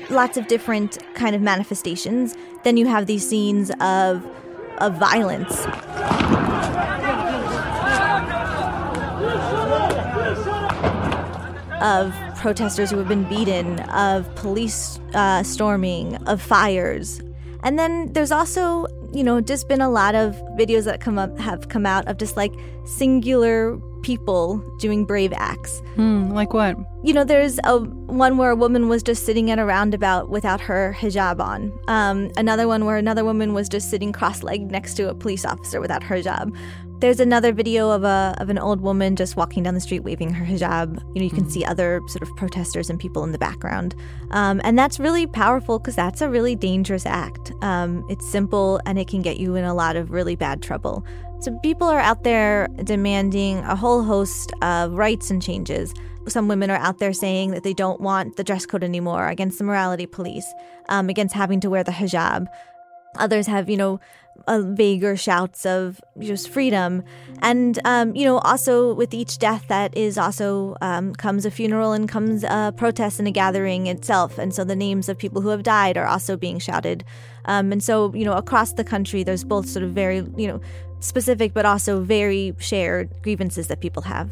Lots 0.09 0.37
of 0.37 0.47
different 0.47 0.97
kind 1.13 1.35
of 1.35 1.41
manifestations. 1.41 2.35
Then 2.63 2.77
you 2.77 2.87
have 2.87 3.05
these 3.05 3.27
scenes 3.27 3.71
of 3.79 4.25
of 4.79 4.95
violence. 4.95 5.65
Of 11.81 12.13
protesters 12.37 12.89
who 12.91 12.97
have 12.97 13.07
been 13.07 13.23
beaten, 13.25 13.79
of 13.91 14.33
police 14.35 14.99
uh, 15.13 15.43
storming, 15.43 16.15
of 16.27 16.41
fires. 16.41 17.21
And 17.63 17.77
then 17.77 18.11
there's 18.13 18.31
also, 18.31 18.87
you 19.13 19.23
know, 19.23 19.41
just 19.41 19.67
been 19.67 19.81
a 19.81 19.89
lot 19.89 20.15
of 20.15 20.35
videos 20.57 20.85
that 20.85 21.01
come 21.01 21.19
up 21.19 21.37
have 21.39 21.69
come 21.69 21.85
out 21.85 22.07
of 22.07 22.17
just 22.17 22.37
like 22.37 22.53
singular 22.85 23.79
people 24.01 24.57
doing 24.79 25.05
brave 25.05 25.33
acts. 25.35 25.81
Hmm, 25.95 26.29
like 26.31 26.53
what? 26.53 26.77
You 27.03 27.13
know, 27.13 27.23
there's 27.23 27.59
a 27.63 27.79
one 27.79 28.37
where 28.37 28.51
a 28.51 28.55
woman 28.55 28.89
was 28.89 29.03
just 29.03 29.25
sitting 29.25 29.51
at 29.51 29.59
a 29.59 29.65
roundabout 29.65 30.29
without 30.29 30.61
her 30.61 30.95
hijab 30.99 31.39
on. 31.39 31.77
Um, 31.87 32.31
another 32.37 32.67
one 32.67 32.85
where 32.85 32.97
another 32.97 33.23
woman 33.23 33.53
was 33.53 33.69
just 33.69 33.89
sitting 33.89 34.11
cross-legged 34.11 34.71
next 34.71 34.95
to 34.95 35.09
a 35.09 35.15
police 35.15 35.45
officer 35.45 35.79
without 35.79 36.03
her 36.03 36.17
hijab. 36.17 36.55
There's 36.99 37.21
another 37.21 37.53
video 37.53 37.91
of 37.91 38.03
a 38.03 38.35
of 38.39 38.49
an 38.49 38.59
old 38.59 38.81
woman 38.81 39.15
just 39.15 39.37
walking 39.37 39.63
down 39.63 39.73
the 39.73 39.79
street 39.79 40.01
waving 40.01 40.33
her 40.33 40.45
hijab. 40.45 41.01
You 41.15 41.21
know, 41.21 41.23
you 41.23 41.29
can 41.29 41.45
mm. 41.45 41.51
see 41.51 41.63
other 41.63 42.01
sort 42.07 42.23
of 42.23 42.35
protesters 42.35 42.89
and 42.89 42.99
people 42.99 43.23
in 43.23 43.31
the 43.31 43.37
background, 43.37 43.95
um, 44.31 44.59
and 44.65 44.77
that's 44.77 44.99
really 44.99 45.25
powerful 45.25 45.79
because 45.79 45.95
that's 45.95 46.19
a 46.19 46.29
really 46.29 46.57
dangerous 46.57 47.05
act. 47.05 47.53
Um, 47.61 48.05
it's 48.09 48.29
simple 48.29 48.81
and 48.85 48.99
it 48.99 49.07
can 49.07 49.21
get 49.21 49.37
you 49.37 49.55
in 49.55 49.63
a 49.63 49.73
lot 49.73 49.95
of 49.95 50.11
really 50.11 50.35
bad 50.35 50.61
trouble. 50.61 51.05
So 51.41 51.57
people 51.59 51.87
are 51.87 51.99
out 51.99 52.23
there 52.23 52.67
demanding 52.83 53.59
a 53.59 53.73
whole 53.73 54.03
host 54.03 54.51
of 54.61 54.93
rights 54.93 55.31
and 55.31 55.41
changes. 55.41 55.93
Some 56.27 56.49
women 56.49 56.69
are 56.69 56.77
out 56.77 56.99
there 56.99 57.13
saying 57.13 57.51
that 57.51 57.63
they 57.63 57.73
don't 57.73 58.01
want 58.01 58.35
the 58.35 58.43
dress 58.43 58.65
code 58.65 58.83
anymore, 58.83 59.29
against 59.29 59.57
the 59.57 59.63
morality 59.63 60.05
police, 60.05 60.45
um, 60.89 61.07
against 61.07 61.33
having 61.33 61.61
to 61.61 61.69
wear 61.69 61.81
the 61.81 61.93
hijab. 61.93 62.47
Others 63.17 63.47
have, 63.47 63.69
you 63.69 63.77
know, 63.77 64.01
uh, 64.47 64.61
vaguer 64.61 65.15
shouts 65.15 65.65
of 65.65 66.01
just 66.19 66.49
freedom. 66.49 67.03
And, 67.41 67.79
um, 67.85 68.15
you 68.15 68.25
know, 68.25 68.39
also 68.39 68.93
with 68.93 69.13
each 69.13 69.37
death, 69.37 69.65
that 69.69 69.95
is 69.95 70.17
also 70.17 70.75
um, 70.81 71.13
comes 71.15 71.45
a 71.45 71.51
funeral 71.51 71.93
and 71.93 72.07
comes 72.07 72.43
a 72.43 72.73
protest 72.75 73.17
and 73.17 73.27
a 73.27 73.31
gathering 73.31 73.87
itself. 73.87 74.37
And 74.37 74.53
so 74.53 74.63
the 74.65 74.75
names 74.75 75.07
of 75.07 75.17
people 75.17 75.41
who 75.41 75.49
have 75.49 75.63
died 75.63 75.97
are 75.97 76.05
also 76.05 76.35
being 76.35 76.59
shouted. 76.59 77.03
Um, 77.45 77.71
and 77.71 77.83
so, 77.83 78.13
you 78.13 78.25
know, 78.25 78.33
across 78.33 78.73
the 78.73 78.83
country, 78.83 79.23
there's 79.23 79.43
both 79.43 79.67
sort 79.67 79.83
of 79.83 79.91
very, 79.91 80.17
you 80.37 80.47
know, 80.47 80.61
specific 80.99 81.53
but 81.53 81.65
also 81.65 82.01
very 82.01 82.55
shared 82.59 83.09
grievances 83.21 83.67
that 83.67 83.79
people 83.79 84.03
have. 84.03 84.31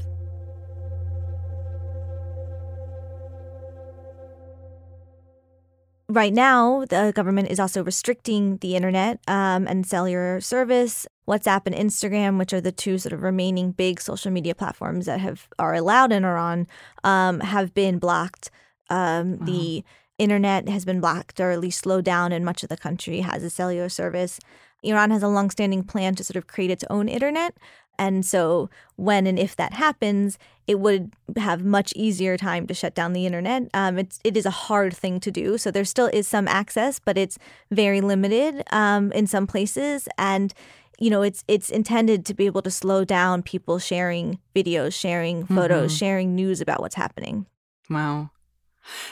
right 6.10 6.34
now, 6.34 6.86
the 6.86 7.12
government 7.16 7.50
is 7.50 7.60
also 7.60 7.84
restricting 7.84 8.58
the 8.58 8.76
internet 8.76 9.20
um, 9.28 9.68
and 9.68 9.86
cellular 9.86 10.42
service. 10.42 11.08
WhatsApp 11.28 11.64
and 11.66 11.76
Instagram, 11.76 12.38
which 12.40 12.54
are 12.54 12.62
the 12.62 12.72
two 12.72 12.98
sort 12.98 13.14
of 13.14 13.22
remaining 13.22 13.72
big 13.72 14.00
social 14.00 14.32
media 14.32 14.56
platforms 14.56 15.06
that 15.06 15.20
have 15.20 15.48
are 15.60 15.74
allowed 15.74 16.12
in 16.12 16.24
Iran, 16.24 16.68
um, 17.04 17.42
have 17.42 17.74
been 17.74 18.00
blocked. 18.00 18.50
Um, 18.90 19.38
wow. 19.38 19.46
The 19.46 19.84
internet 20.18 20.68
has 20.70 20.86
been 20.86 21.00
blocked 21.00 21.40
or 21.40 21.52
at 21.52 21.60
least 21.60 21.80
slowed 21.80 22.06
down, 22.06 22.32
and 22.32 22.44
much 22.44 22.64
of 22.64 22.70
the 22.70 22.78
country 22.78 23.22
has 23.22 23.44
a 23.44 23.50
cellular 23.50 23.90
service. 23.90 24.40
Iran 24.84 25.12
has 25.12 25.24
a 25.24 25.28
longstanding 25.28 25.84
plan 25.84 26.16
to 26.16 26.24
sort 26.24 26.38
of 26.38 26.48
create 26.48 26.72
its 26.72 26.84
own 26.90 27.10
internet, 27.10 27.56
and 28.00 28.26
so, 28.26 28.70
when 28.96 29.26
and 29.26 29.40
if 29.40 29.56
that 29.56 29.74
happens, 29.74 30.38
it 30.68 30.80
would 30.80 31.14
have 31.38 31.64
much 31.64 31.94
easier 31.96 32.38
time 32.38 32.68
to 32.68 32.74
shut 32.74 32.94
down 32.94 33.14
the 33.14 33.26
internet. 33.26 33.64
Um, 33.74 33.98
it's 33.98 34.20
it 34.24 34.38
is 34.38 34.46
a 34.46 34.52
hard 34.52 34.96
thing 34.96 35.20
to 35.22 35.32
do, 35.32 35.58
so 35.58 35.72
there 35.72 35.86
still 35.86 36.08
is 36.14 36.28
some 36.28 36.48
access, 36.48 37.00
but 37.00 37.18
it's 37.18 37.38
very 37.72 38.02
limited 38.02 38.64
um, 38.72 39.12
in 39.14 39.26
some 39.26 39.48
places, 39.48 40.08
and 40.18 40.54
you 41.00 41.10
know 41.10 41.24
it's 41.24 41.44
it's 41.48 41.70
intended 41.70 42.26
to 42.26 42.34
be 42.34 42.46
able 42.46 42.62
to 42.62 42.72
slow 42.72 43.04
down 43.04 43.42
people 43.42 43.80
sharing 43.80 44.40
videos, 44.56 44.94
sharing 44.94 45.46
photos, 45.46 45.92
mm-hmm. 45.92 45.98
sharing 45.98 46.36
news 46.36 46.62
about 46.62 46.80
what's 46.80 46.96
happening. 46.96 47.48
Wow. 47.90 48.30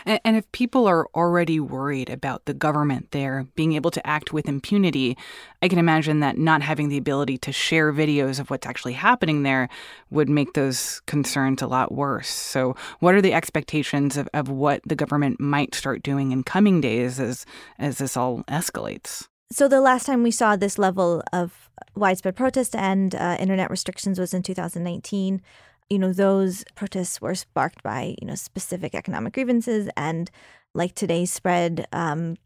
And, 0.05 0.19
and 0.23 0.37
if 0.37 0.51
people 0.51 0.87
are 0.87 1.07
already 1.15 1.59
worried 1.59 2.09
about 2.09 2.45
the 2.45 2.53
government 2.53 3.11
there 3.11 3.47
being 3.55 3.73
able 3.73 3.91
to 3.91 4.05
act 4.05 4.33
with 4.33 4.47
impunity, 4.47 5.17
I 5.61 5.67
can 5.67 5.79
imagine 5.79 6.19
that 6.19 6.37
not 6.37 6.61
having 6.61 6.89
the 6.89 6.97
ability 6.97 7.37
to 7.39 7.51
share 7.51 7.93
videos 7.93 8.39
of 8.39 8.49
what's 8.49 8.67
actually 8.67 8.93
happening 8.93 9.43
there 9.43 9.69
would 10.09 10.29
make 10.29 10.53
those 10.53 11.01
concerns 11.07 11.61
a 11.61 11.67
lot 11.67 11.91
worse. 11.91 12.29
So, 12.29 12.75
what 12.99 13.15
are 13.15 13.21
the 13.21 13.33
expectations 13.33 14.17
of, 14.17 14.29
of 14.33 14.49
what 14.49 14.81
the 14.85 14.95
government 14.95 15.39
might 15.39 15.75
start 15.75 16.03
doing 16.03 16.31
in 16.31 16.43
coming 16.43 16.81
days 16.81 17.19
as, 17.19 17.45
as 17.79 17.97
this 17.97 18.17
all 18.17 18.43
escalates? 18.43 19.27
So, 19.51 19.67
the 19.67 19.81
last 19.81 20.05
time 20.05 20.23
we 20.23 20.31
saw 20.31 20.55
this 20.55 20.77
level 20.77 21.23
of 21.31 21.69
widespread 21.95 22.35
protest 22.35 22.75
and 22.75 23.13
uh, 23.13 23.37
internet 23.39 23.69
restrictions 23.69 24.19
was 24.19 24.33
in 24.33 24.43
2019 24.43 25.41
you 25.89 25.99
know, 25.99 26.13
those 26.13 26.63
protests 26.75 27.21
were 27.21 27.35
sparked 27.35 27.83
by, 27.83 28.15
you 28.19 28.27
know, 28.27 28.35
specific 28.35 28.95
economic 28.95 29.33
grievances 29.33 29.89
and 29.95 30.31
like 30.73 30.95
today's 30.95 31.31
spread 31.31 31.87
um, 31.93 32.37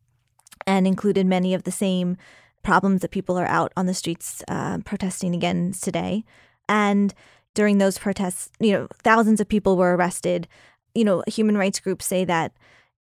and 0.67 0.85
included 0.85 1.25
many 1.25 1.53
of 1.53 1.63
the 1.63 1.71
same 1.71 2.17
problems 2.63 3.01
that 3.01 3.11
people 3.11 3.37
are 3.37 3.47
out 3.47 3.71
on 3.77 3.85
the 3.85 3.93
streets 3.93 4.43
uh, 4.47 4.79
protesting 4.79 5.33
against 5.33 5.83
today. 5.83 6.23
And 6.67 7.13
during 7.53 7.77
those 7.77 7.97
protests, 7.97 8.51
you 8.59 8.73
know, 8.73 8.87
thousands 9.03 9.39
of 9.39 9.47
people 9.47 9.77
were 9.77 9.95
arrested. 9.95 10.47
You 10.93 11.05
know, 11.05 11.23
human 11.27 11.57
rights 11.57 11.79
groups 11.79 12.05
say 12.05 12.25
that 12.25 12.51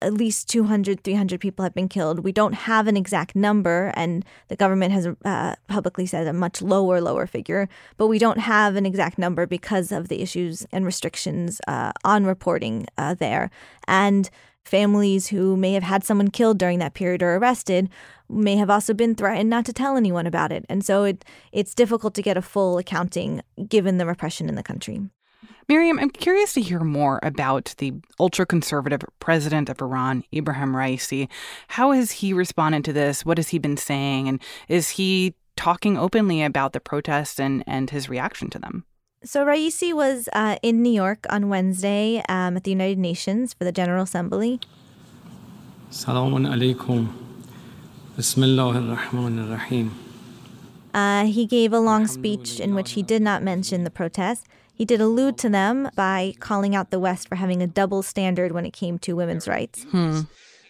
at 0.00 0.14
least 0.14 0.48
200, 0.48 1.02
300 1.02 1.40
people 1.40 1.64
have 1.64 1.74
been 1.74 1.88
killed. 1.88 2.20
We 2.20 2.32
don't 2.32 2.52
have 2.52 2.86
an 2.86 2.96
exact 2.96 3.34
number, 3.34 3.92
and 3.94 4.24
the 4.48 4.56
government 4.56 4.92
has 4.92 5.08
uh, 5.24 5.56
publicly 5.66 6.06
said 6.06 6.26
a 6.26 6.32
much 6.32 6.62
lower, 6.62 7.00
lower 7.00 7.26
figure, 7.26 7.68
but 7.96 8.06
we 8.06 8.18
don't 8.18 8.38
have 8.38 8.76
an 8.76 8.86
exact 8.86 9.18
number 9.18 9.46
because 9.46 9.90
of 9.90 10.08
the 10.08 10.22
issues 10.22 10.66
and 10.72 10.84
restrictions 10.84 11.60
uh, 11.66 11.92
on 12.04 12.24
reporting 12.24 12.86
uh, 12.96 13.14
there. 13.14 13.50
And 13.86 14.30
families 14.64 15.28
who 15.28 15.56
may 15.56 15.72
have 15.72 15.82
had 15.82 16.04
someone 16.04 16.30
killed 16.30 16.58
during 16.58 16.78
that 16.78 16.94
period 16.94 17.22
or 17.22 17.36
arrested 17.36 17.88
may 18.28 18.56
have 18.56 18.70
also 18.70 18.92
been 18.92 19.14
threatened 19.14 19.48
not 19.48 19.64
to 19.64 19.72
tell 19.72 19.96
anyone 19.96 20.26
about 20.26 20.52
it. 20.52 20.64
And 20.68 20.84
so 20.84 21.04
it, 21.04 21.24
it's 21.52 21.74
difficult 21.74 22.14
to 22.14 22.22
get 22.22 22.36
a 22.36 22.42
full 22.42 22.78
accounting 22.78 23.40
given 23.66 23.98
the 23.98 24.06
repression 24.06 24.48
in 24.48 24.54
the 24.54 24.62
country. 24.62 25.00
Miriam, 25.68 25.98
I'm 25.98 26.10
curious 26.10 26.54
to 26.54 26.60
hear 26.60 26.80
more 26.80 27.20
about 27.22 27.74
the 27.78 27.92
ultra 28.18 28.46
conservative 28.46 29.02
president 29.20 29.68
of 29.68 29.82
Iran, 29.82 30.24
Ibrahim 30.34 30.72
Raisi. 30.72 31.28
How 31.68 31.92
has 31.92 32.10
he 32.12 32.32
responded 32.32 32.84
to 32.86 32.92
this? 32.92 33.24
What 33.24 33.38
has 33.38 33.48
he 33.50 33.58
been 33.58 33.76
saying? 33.76 34.28
And 34.28 34.42
is 34.68 34.90
he 34.90 35.34
talking 35.56 35.98
openly 35.98 36.42
about 36.42 36.72
the 36.72 36.80
protests 36.80 37.38
and, 37.38 37.62
and 37.66 37.90
his 37.90 38.08
reaction 38.08 38.48
to 38.50 38.58
them? 38.58 38.84
So 39.24 39.44
Raisi 39.44 39.92
was 39.92 40.28
uh, 40.32 40.56
in 40.62 40.82
New 40.82 40.92
York 40.92 41.26
on 41.28 41.48
Wednesday 41.48 42.22
um, 42.28 42.56
at 42.56 42.64
the 42.64 42.70
United 42.70 42.98
Nations 42.98 43.52
for 43.52 43.64
the 43.64 43.72
General 43.72 44.04
Assembly. 44.04 44.60
Salamun 45.90 46.46
alaikum. 46.46 47.08
Bismillahir 48.16 49.90
uh, 50.94 51.24
he 51.26 51.46
gave 51.46 51.72
a 51.72 51.78
long 51.78 52.06
speech 52.06 52.58
in 52.58 52.74
which 52.74 52.92
he 52.92 53.02
did 53.02 53.22
not 53.22 53.42
mention 53.42 53.84
the 53.84 53.90
protests. 53.90 54.44
He 54.78 54.84
did 54.84 55.00
allude 55.00 55.36
to 55.38 55.48
them 55.48 55.90
by 55.96 56.34
calling 56.38 56.76
out 56.76 56.92
the 56.92 57.00
West 57.00 57.28
for 57.28 57.34
having 57.34 57.60
a 57.60 57.66
double 57.66 58.04
standard 58.04 58.52
when 58.52 58.64
it 58.64 58.72
came 58.72 58.96
to 59.00 59.16
women's 59.16 59.48
rights. 59.48 59.82
Hmm. 59.90 60.20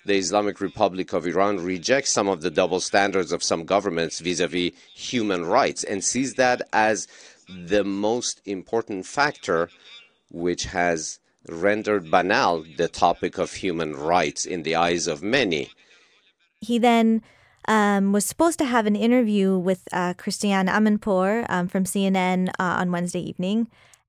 The 0.06 0.16
Islamic 0.16 0.62
Republic 0.62 1.12
of 1.12 1.26
Iran 1.26 1.62
rejects 1.62 2.10
some 2.10 2.26
of 2.26 2.40
the 2.40 2.50
double 2.50 2.80
standards 2.80 3.32
of 3.32 3.42
some 3.42 3.66
governments 3.66 4.20
vis 4.20 4.40
a 4.40 4.48
vis 4.48 4.72
human 4.94 5.44
rights 5.44 5.84
and 5.84 6.02
sees 6.02 6.34
that 6.34 6.62
as 6.72 7.06
the 7.46 7.84
most 7.84 8.40
important 8.46 9.04
factor 9.04 9.68
which 10.30 10.64
has 10.64 11.18
rendered 11.46 12.10
banal 12.10 12.64
the 12.78 12.88
topic 12.88 13.36
of 13.36 13.52
human 13.52 13.94
rights 13.94 14.46
in 14.46 14.62
the 14.62 14.74
eyes 14.74 15.06
of 15.06 15.22
many. 15.22 15.68
He 16.62 16.78
then 16.78 17.20
um, 17.66 18.12
was 18.12 18.24
supposed 18.24 18.58
to 18.60 18.64
have 18.64 18.86
an 18.86 18.96
interview 18.96 19.58
with 19.58 19.86
uh, 19.92 20.14
Christiane 20.14 20.68
Amanpour 20.68 21.44
um, 21.50 21.68
from 21.68 21.84
CNN 21.84 22.48
uh, 22.58 22.80
on 22.80 22.90
Wednesday 22.90 23.20
evening. 23.20 23.68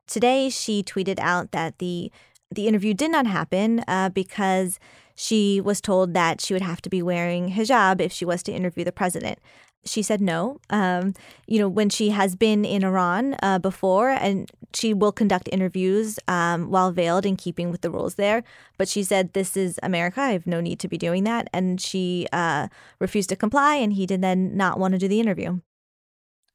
Today, 0.09 0.49
she 0.49 0.83
tweeted 0.83 1.19
out 1.19 1.51
that 1.51 1.77
the 1.79 2.11
the 2.51 2.67
interview 2.67 2.95
did 2.95 3.11
not 3.11 3.27
happen 3.27 3.83
uh, 3.87 4.09
because 4.09 4.79
she 5.15 5.61
was 5.61 5.79
told 5.79 6.15
that 6.15 6.41
she 6.41 6.51
would 6.51 6.63
have 6.63 6.81
to 6.81 6.89
be 6.89 6.99
wearing 7.03 7.51
hijab 7.51 8.01
if 8.01 8.11
she 8.11 8.25
was 8.25 8.41
to 8.41 8.51
interview 8.51 8.83
the 8.83 8.91
president 8.91 9.37
she 9.85 10.01
said 10.01 10.21
no. 10.21 10.59
Um, 10.69 11.13
you 11.47 11.59
know, 11.59 11.69
when 11.69 11.89
she 11.89 12.09
has 12.09 12.35
been 12.35 12.65
in 12.65 12.83
Iran 12.83 13.35
uh, 13.41 13.59
before, 13.59 14.09
and 14.09 14.49
she 14.73 14.93
will 14.93 15.11
conduct 15.11 15.49
interviews 15.51 16.19
um, 16.27 16.69
while 16.69 16.91
veiled 16.91 17.25
in 17.25 17.35
keeping 17.35 17.71
with 17.71 17.81
the 17.81 17.89
rules 17.89 18.15
there. 18.15 18.43
But 18.77 18.87
she 18.87 19.03
said, 19.03 19.33
This 19.33 19.55
is 19.57 19.79
America. 19.81 20.21
I 20.21 20.31
have 20.31 20.47
no 20.47 20.61
need 20.61 20.79
to 20.79 20.87
be 20.87 20.97
doing 20.97 21.23
that. 21.23 21.49
And 21.53 21.79
she 21.79 22.27
uh, 22.31 22.67
refused 22.99 23.29
to 23.29 23.35
comply, 23.35 23.75
and 23.75 23.93
he 23.93 24.05
did 24.05 24.21
then 24.21 24.55
not 24.55 24.79
want 24.79 24.93
to 24.93 24.97
do 24.97 25.07
the 25.07 25.19
interview. 25.19 25.59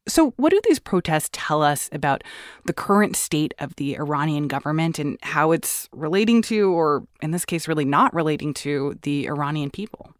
So, 0.07 0.35
what 0.37 0.51
do 0.51 0.61
these 0.65 0.79
protests 0.79 1.31
tell 1.33 1.63
us 1.63 1.89
about 1.91 2.23
the 2.67 2.75
current 2.75 3.17
state 3.17 3.55
of 3.59 3.75
the 3.77 3.97
Iranian 3.97 4.49
government 4.49 4.99
and 4.99 5.17
how 5.23 5.53
it's 5.53 5.89
relating 5.93 6.43
to, 6.43 6.73
or 6.73 7.07
in 7.23 7.31
this 7.31 7.47
case, 7.47 7.67
really 7.67 7.87
not 7.87 8.13
relating 8.13 8.53
to, 8.55 8.99
the 9.03 9.27
Iranian 9.27 9.71
people? 9.71 10.15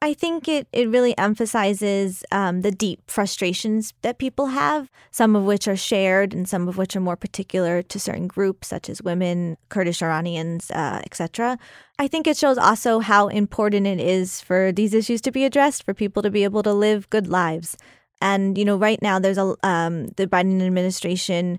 I 0.00 0.12
think 0.12 0.48
it, 0.48 0.68
it 0.72 0.90
really 0.90 1.16
emphasizes 1.16 2.24
um, 2.30 2.60
the 2.60 2.70
deep 2.70 3.10
frustrations 3.10 3.94
that 4.02 4.18
people 4.18 4.48
have, 4.48 4.90
some 5.10 5.34
of 5.34 5.44
which 5.44 5.66
are 5.66 5.76
shared 5.76 6.34
and 6.34 6.46
some 6.46 6.68
of 6.68 6.76
which 6.76 6.94
are 6.94 7.00
more 7.00 7.16
particular 7.16 7.80
to 7.82 7.98
certain 7.98 8.26
groups, 8.26 8.68
such 8.68 8.90
as 8.90 9.00
women, 9.00 9.56
Kurdish 9.70 10.02
Iranians, 10.02 10.70
uh, 10.70 11.00
etc. 11.04 11.58
I 11.98 12.06
think 12.08 12.26
it 12.26 12.36
shows 12.36 12.58
also 12.58 12.98
how 12.98 13.28
important 13.28 13.86
it 13.86 13.98
is 13.98 14.42
for 14.42 14.72
these 14.72 14.92
issues 14.92 15.22
to 15.22 15.32
be 15.32 15.46
addressed, 15.46 15.84
for 15.84 15.94
people 15.94 16.22
to 16.22 16.30
be 16.30 16.44
able 16.44 16.62
to 16.64 16.74
live 16.74 17.08
good 17.08 17.26
lives. 17.26 17.76
And 18.20 18.56
you 18.56 18.64
know, 18.64 18.76
right 18.76 19.00
now 19.02 19.18
there's 19.18 19.38
a 19.38 19.54
um, 19.62 20.08
the 20.16 20.26
Biden 20.26 20.62
administration 20.62 21.58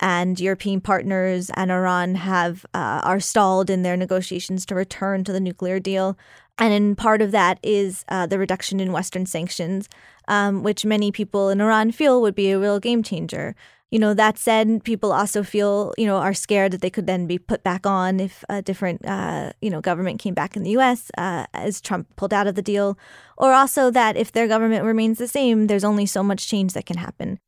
and 0.00 0.40
European 0.40 0.80
partners 0.80 1.50
and 1.54 1.70
Iran 1.70 2.16
have 2.16 2.66
uh, 2.74 3.00
are 3.04 3.20
stalled 3.20 3.70
in 3.70 3.82
their 3.82 3.96
negotiations 3.96 4.66
to 4.66 4.74
return 4.74 5.22
to 5.24 5.32
the 5.32 5.40
nuclear 5.40 5.78
deal. 5.78 6.18
And 6.58 6.74
in 6.74 6.96
part 6.96 7.22
of 7.22 7.30
that 7.30 7.58
is 7.62 8.04
uh, 8.08 8.26
the 8.26 8.38
reduction 8.38 8.80
in 8.80 8.92
Western 8.92 9.26
sanctions, 9.26 9.88
um, 10.28 10.62
which 10.62 10.84
many 10.84 11.12
people 11.12 11.48
in 11.48 11.60
Iran 11.60 11.92
feel 11.92 12.20
would 12.20 12.34
be 12.34 12.50
a 12.50 12.58
real 12.58 12.80
game 12.80 13.02
changer. 13.02 13.54
You 13.92 13.98
know, 13.98 14.14
that 14.14 14.38
said, 14.38 14.82
people 14.84 15.12
also 15.12 15.42
feel, 15.42 15.92
you 15.98 16.06
know, 16.06 16.16
are 16.16 16.32
scared 16.32 16.72
that 16.72 16.80
they 16.80 16.88
could 16.88 17.06
then 17.06 17.26
be 17.26 17.38
put 17.38 17.62
back 17.62 17.86
on 17.86 18.20
if 18.20 18.42
a 18.48 18.62
different, 18.62 19.04
uh, 19.04 19.52
you 19.60 19.68
know, 19.68 19.82
government 19.82 20.18
came 20.18 20.32
back 20.32 20.56
in 20.56 20.62
the 20.62 20.70
U.S. 20.70 21.10
Uh, 21.18 21.44
as 21.52 21.78
Trump 21.82 22.08
pulled 22.16 22.32
out 22.32 22.46
of 22.46 22.54
the 22.54 22.62
deal, 22.62 22.98
or 23.36 23.52
also 23.52 23.90
that 23.90 24.16
if 24.16 24.32
their 24.32 24.48
government 24.48 24.86
remains 24.86 25.18
the 25.18 25.28
same, 25.28 25.66
there's 25.66 25.84
only 25.84 26.06
so 26.06 26.22
much 26.22 26.48
change 26.48 26.72
that 26.72 26.86
can 26.86 26.96
happen. 26.96 27.38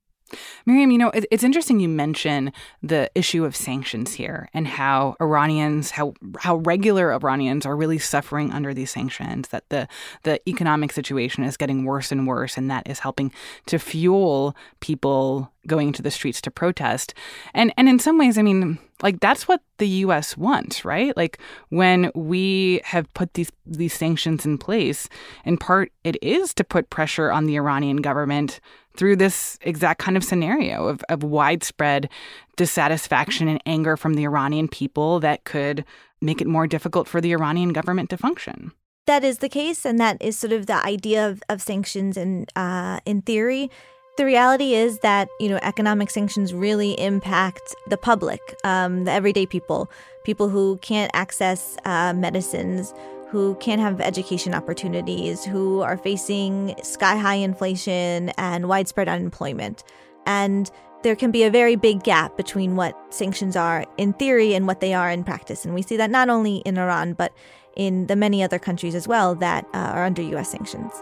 Miriam, 0.66 0.90
you 0.90 0.98
know, 0.98 1.10
it's 1.14 1.44
interesting 1.44 1.80
you 1.80 1.88
mention 1.88 2.52
the 2.82 3.10
issue 3.14 3.44
of 3.44 3.56
sanctions 3.56 4.14
here 4.14 4.48
and 4.54 4.66
how 4.66 5.16
Iranians, 5.20 5.90
how 5.90 6.14
how 6.40 6.56
regular 6.56 7.12
Iranians 7.12 7.66
are 7.66 7.76
really 7.76 7.98
suffering 7.98 8.52
under 8.52 8.74
these 8.74 8.90
sanctions, 8.90 9.48
that 9.48 9.68
the 9.68 9.88
the 10.22 10.40
economic 10.48 10.92
situation 10.92 11.44
is 11.44 11.56
getting 11.56 11.84
worse 11.84 12.12
and 12.12 12.26
worse, 12.26 12.56
and 12.56 12.70
that 12.70 12.88
is 12.88 13.00
helping 13.00 13.32
to 13.66 13.78
fuel 13.78 14.56
people 14.80 15.52
going 15.66 15.88
into 15.88 16.02
the 16.02 16.10
streets 16.10 16.40
to 16.42 16.50
protest. 16.50 17.14
And 17.52 17.72
and 17.76 17.88
in 17.88 17.98
some 17.98 18.18
ways, 18.18 18.38
I 18.38 18.42
mean, 18.42 18.78
like 19.02 19.20
that's 19.20 19.48
what 19.48 19.60
the 19.78 19.88
US 19.88 20.36
wants, 20.36 20.84
right? 20.84 21.16
Like 21.16 21.38
when 21.68 22.10
we 22.14 22.80
have 22.84 23.12
put 23.14 23.34
these 23.34 23.50
these 23.66 23.94
sanctions 23.94 24.46
in 24.46 24.58
place, 24.58 25.08
in 25.44 25.56
part 25.56 25.92
it 26.04 26.22
is 26.22 26.54
to 26.54 26.64
put 26.64 26.90
pressure 26.90 27.30
on 27.30 27.46
the 27.46 27.56
Iranian 27.56 27.98
government 27.98 28.60
through 28.96 29.16
this 29.16 29.58
exact 29.62 30.00
kind 30.00 30.16
of 30.16 30.24
scenario 30.24 30.86
of, 30.86 31.02
of 31.08 31.22
widespread 31.22 32.08
dissatisfaction 32.56 33.48
and 33.48 33.60
anger 33.66 33.96
from 33.96 34.14
the 34.14 34.24
Iranian 34.24 34.68
people 34.68 35.20
that 35.20 35.44
could 35.44 35.84
make 36.20 36.40
it 36.40 36.46
more 36.46 36.66
difficult 36.66 37.08
for 37.08 37.20
the 37.20 37.32
Iranian 37.32 37.72
government 37.72 38.10
to 38.10 38.16
function. 38.16 38.72
That 39.06 39.22
is 39.22 39.38
the 39.38 39.50
case, 39.50 39.84
and 39.84 39.98
that 39.98 40.16
is 40.20 40.38
sort 40.38 40.52
of 40.52 40.66
the 40.66 40.84
idea 40.86 41.28
of, 41.28 41.42
of 41.50 41.60
sanctions 41.60 42.16
in 42.16 42.46
uh, 42.56 43.00
in 43.04 43.20
theory. 43.20 43.70
The 44.16 44.24
reality 44.24 44.74
is 44.74 45.00
that 45.00 45.28
you 45.40 45.50
know 45.50 45.58
economic 45.62 46.08
sanctions 46.08 46.54
really 46.54 46.98
impact 46.98 47.74
the 47.88 47.98
public, 47.98 48.40
um, 48.64 49.04
the 49.04 49.12
everyday 49.12 49.44
people, 49.44 49.90
people 50.24 50.48
who 50.48 50.78
can't 50.78 51.10
access 51.12 51.76
uh, 51.84 52.14
medicines, 52.14 52.94
who 53.28 53.54
can't 53.56 53.80
have 53.80 54.00
education 54.00 54.54
opportunities, 54.54 55.44
who 55.44 55.80
are 55.80 55.96
facing 55.96 56.74
sky 56.82 57.16
high 57.16 57.34
inflation 57.34 58.30
and 58.38 58.68
widespread 58.68 59.08
unemployment. 59.08 59.82
And 60.26 60.70
there 61.02 61.16
can 61.16 61.30
be 61.30 61.42
a 61.42 61.50
very 61.50 61.76
big 61.76 62.02
gap 62.02 62.36
between 62.36 62.76
what 62.76 62.96
sanctions 63.12 63.56
are 63.56 63.84
in 63.98 64.14
theory 64.14 64.54
and 64.54 64.66
what 64.66 64.80
they 64.80 64.94
are 64.94 65.10
in 65.10 65.22
practice. 65.22 65.64
And 65.64 65.74
we 65.74 65.82
see 65.82 65.96
that 65.98 66.10
not 66.10 66.30
only 66.30 66.56
in 66.58 66.78
Iran, 66.78 67.12
but 67.12 67.32
in 67.76 68.06
the 68.06 68.16
many 68.16 68.42
other 68.42 68.58
countries 68.58 68.94
as 68.94 69.06
well 69.06 69.34
that 69.36 69.66
uh, 69.74 69.78
are 69.78 70.04
under 70.04 70.22
US 70.22 70.50
sanctions. 70.50 70.92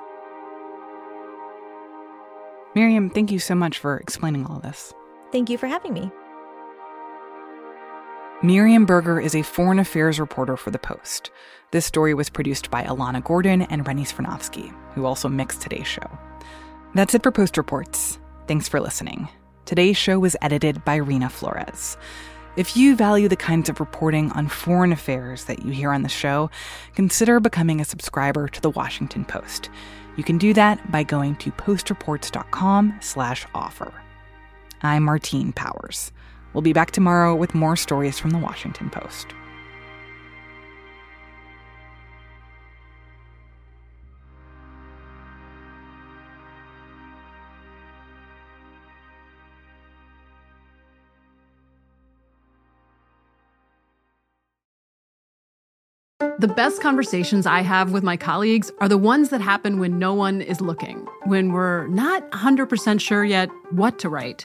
Miriam, 2.74 3.10
thank 3.10 3.30
you 3.30 3.38
so 3.38 3.54
much 3.54 3.78
for 3.78 3.98
explaining 3.98 4.46
all 4.46 4.56
of 4.56 4.62
this. 4.62 4.94
Thank 5.30 5.50
you 5.50 5.58
for 5.58 5.66
having 5.66 5.92
me. 5.92 6.10
Miriam 8.44 8.86
Berger 8.86 9.20
is 9.20 9.36
a 9.36 9.42
foreign 9.42 9.78
affairs 9.78 10.18
reporter 10.18 10.56
for 10.56 10.72
The 10.72 10.78
Post. 10.80 11.30
This 11.70 11.86
story 11.86 12.12
was 12.12 12.28
produced 12.28 12.72
by 12.72 12.82
Alana 12.82 13.22
Gordon 13.22 13.62
and 13.62 13.86
Rennie 13.86 14.04
Svirnovskiy, 14.04 14.74
who 14.94 15.06
also 15.06 15.28
mixed 15.28 15.60
today's 15.60 15.86
show. 15.86 16.18
That's 16.92 17.14
it 17.14 17.22
for 17.22 17.30
Post 17.30 17.56
Reports. 17.56 18.18
Thanks 18.48 18.66
for 18.66 18.80
listening. 18.80 19.28
Today's 19.64 19.96
show 19.96 20.18
was 20.18 20.34
edited 20.42 20.84
by 20.84 20.98
Reena 20.98 21.30
Flores. 21.30 21.96
If 22.56 22.76
you 22.76 22.96
value 22.96 23.28
the 23.28 23.36
kinds 23.36 23.68
of 23.68 23.78
reporting 23.78 24.32
on 24.32 24.48
foreign 24.48 24.90
affairs 24.90 25.44
that 25.44 25.64
you 25.64 25.70
hear 25.70 25.92
on 25.92 26.02
the 26.02 26.08
show, 26.08 26.50
consider 26.96 27.38
becoming 27.38 27.80
a 27.80 27.84
subscriber 27.84 28.48
to 28.48 28.60
the 28.60 28.70
Washington 28.70 29.24
Post. 29.24 29.70
You 30.16 30.24
can 30.24 30.36
do 30.36 30.52
that 30.54 30.90
by 30.90 31.04
going 31.04 31.36
to 31.36 31.52
postreports.com/slash/offer. 31.52 33.94
I'm 34.82 35.04
Martine 35.04 35.52
Powers. 35.52 36.10
We'll 36.54 36.62
be 36.62 36.72
back 36.72 36.90
tomorrow 36.90 37.34
with 37.34 37.54
more 37.54 37.76
stories 37.76 38.18
from 38.18 38.30
the 38.30 38.38
Washington 38.38 38.90
Post. 38.90 39.34
The 56.38 56.48
best 56.48 56.82
conversations 56.82 57.46
I 57.46 57.60
have 57.60 57.92
with 57.92 58.02
my 58.02 58.16
colleagues 58.16 58.72
are 58.80 58.88
the 58.88 58.98
ones 58.98 59.28
that 59.28 59.40
happen 59.40 59.78
when 59.78 59.98
no 59.98 60.12
one 60.12 60.40
is 60.40 60.60
looking, 60.60 61.06
when 61.24 61.52
we're 61.52 61.86
not 61.86 62.28
100% 62.32 63.00
sure 63.00 63.24
yet 63.24 63.48
what 63.70 63.98
to 64.00 64.08
write. 64.08 64.44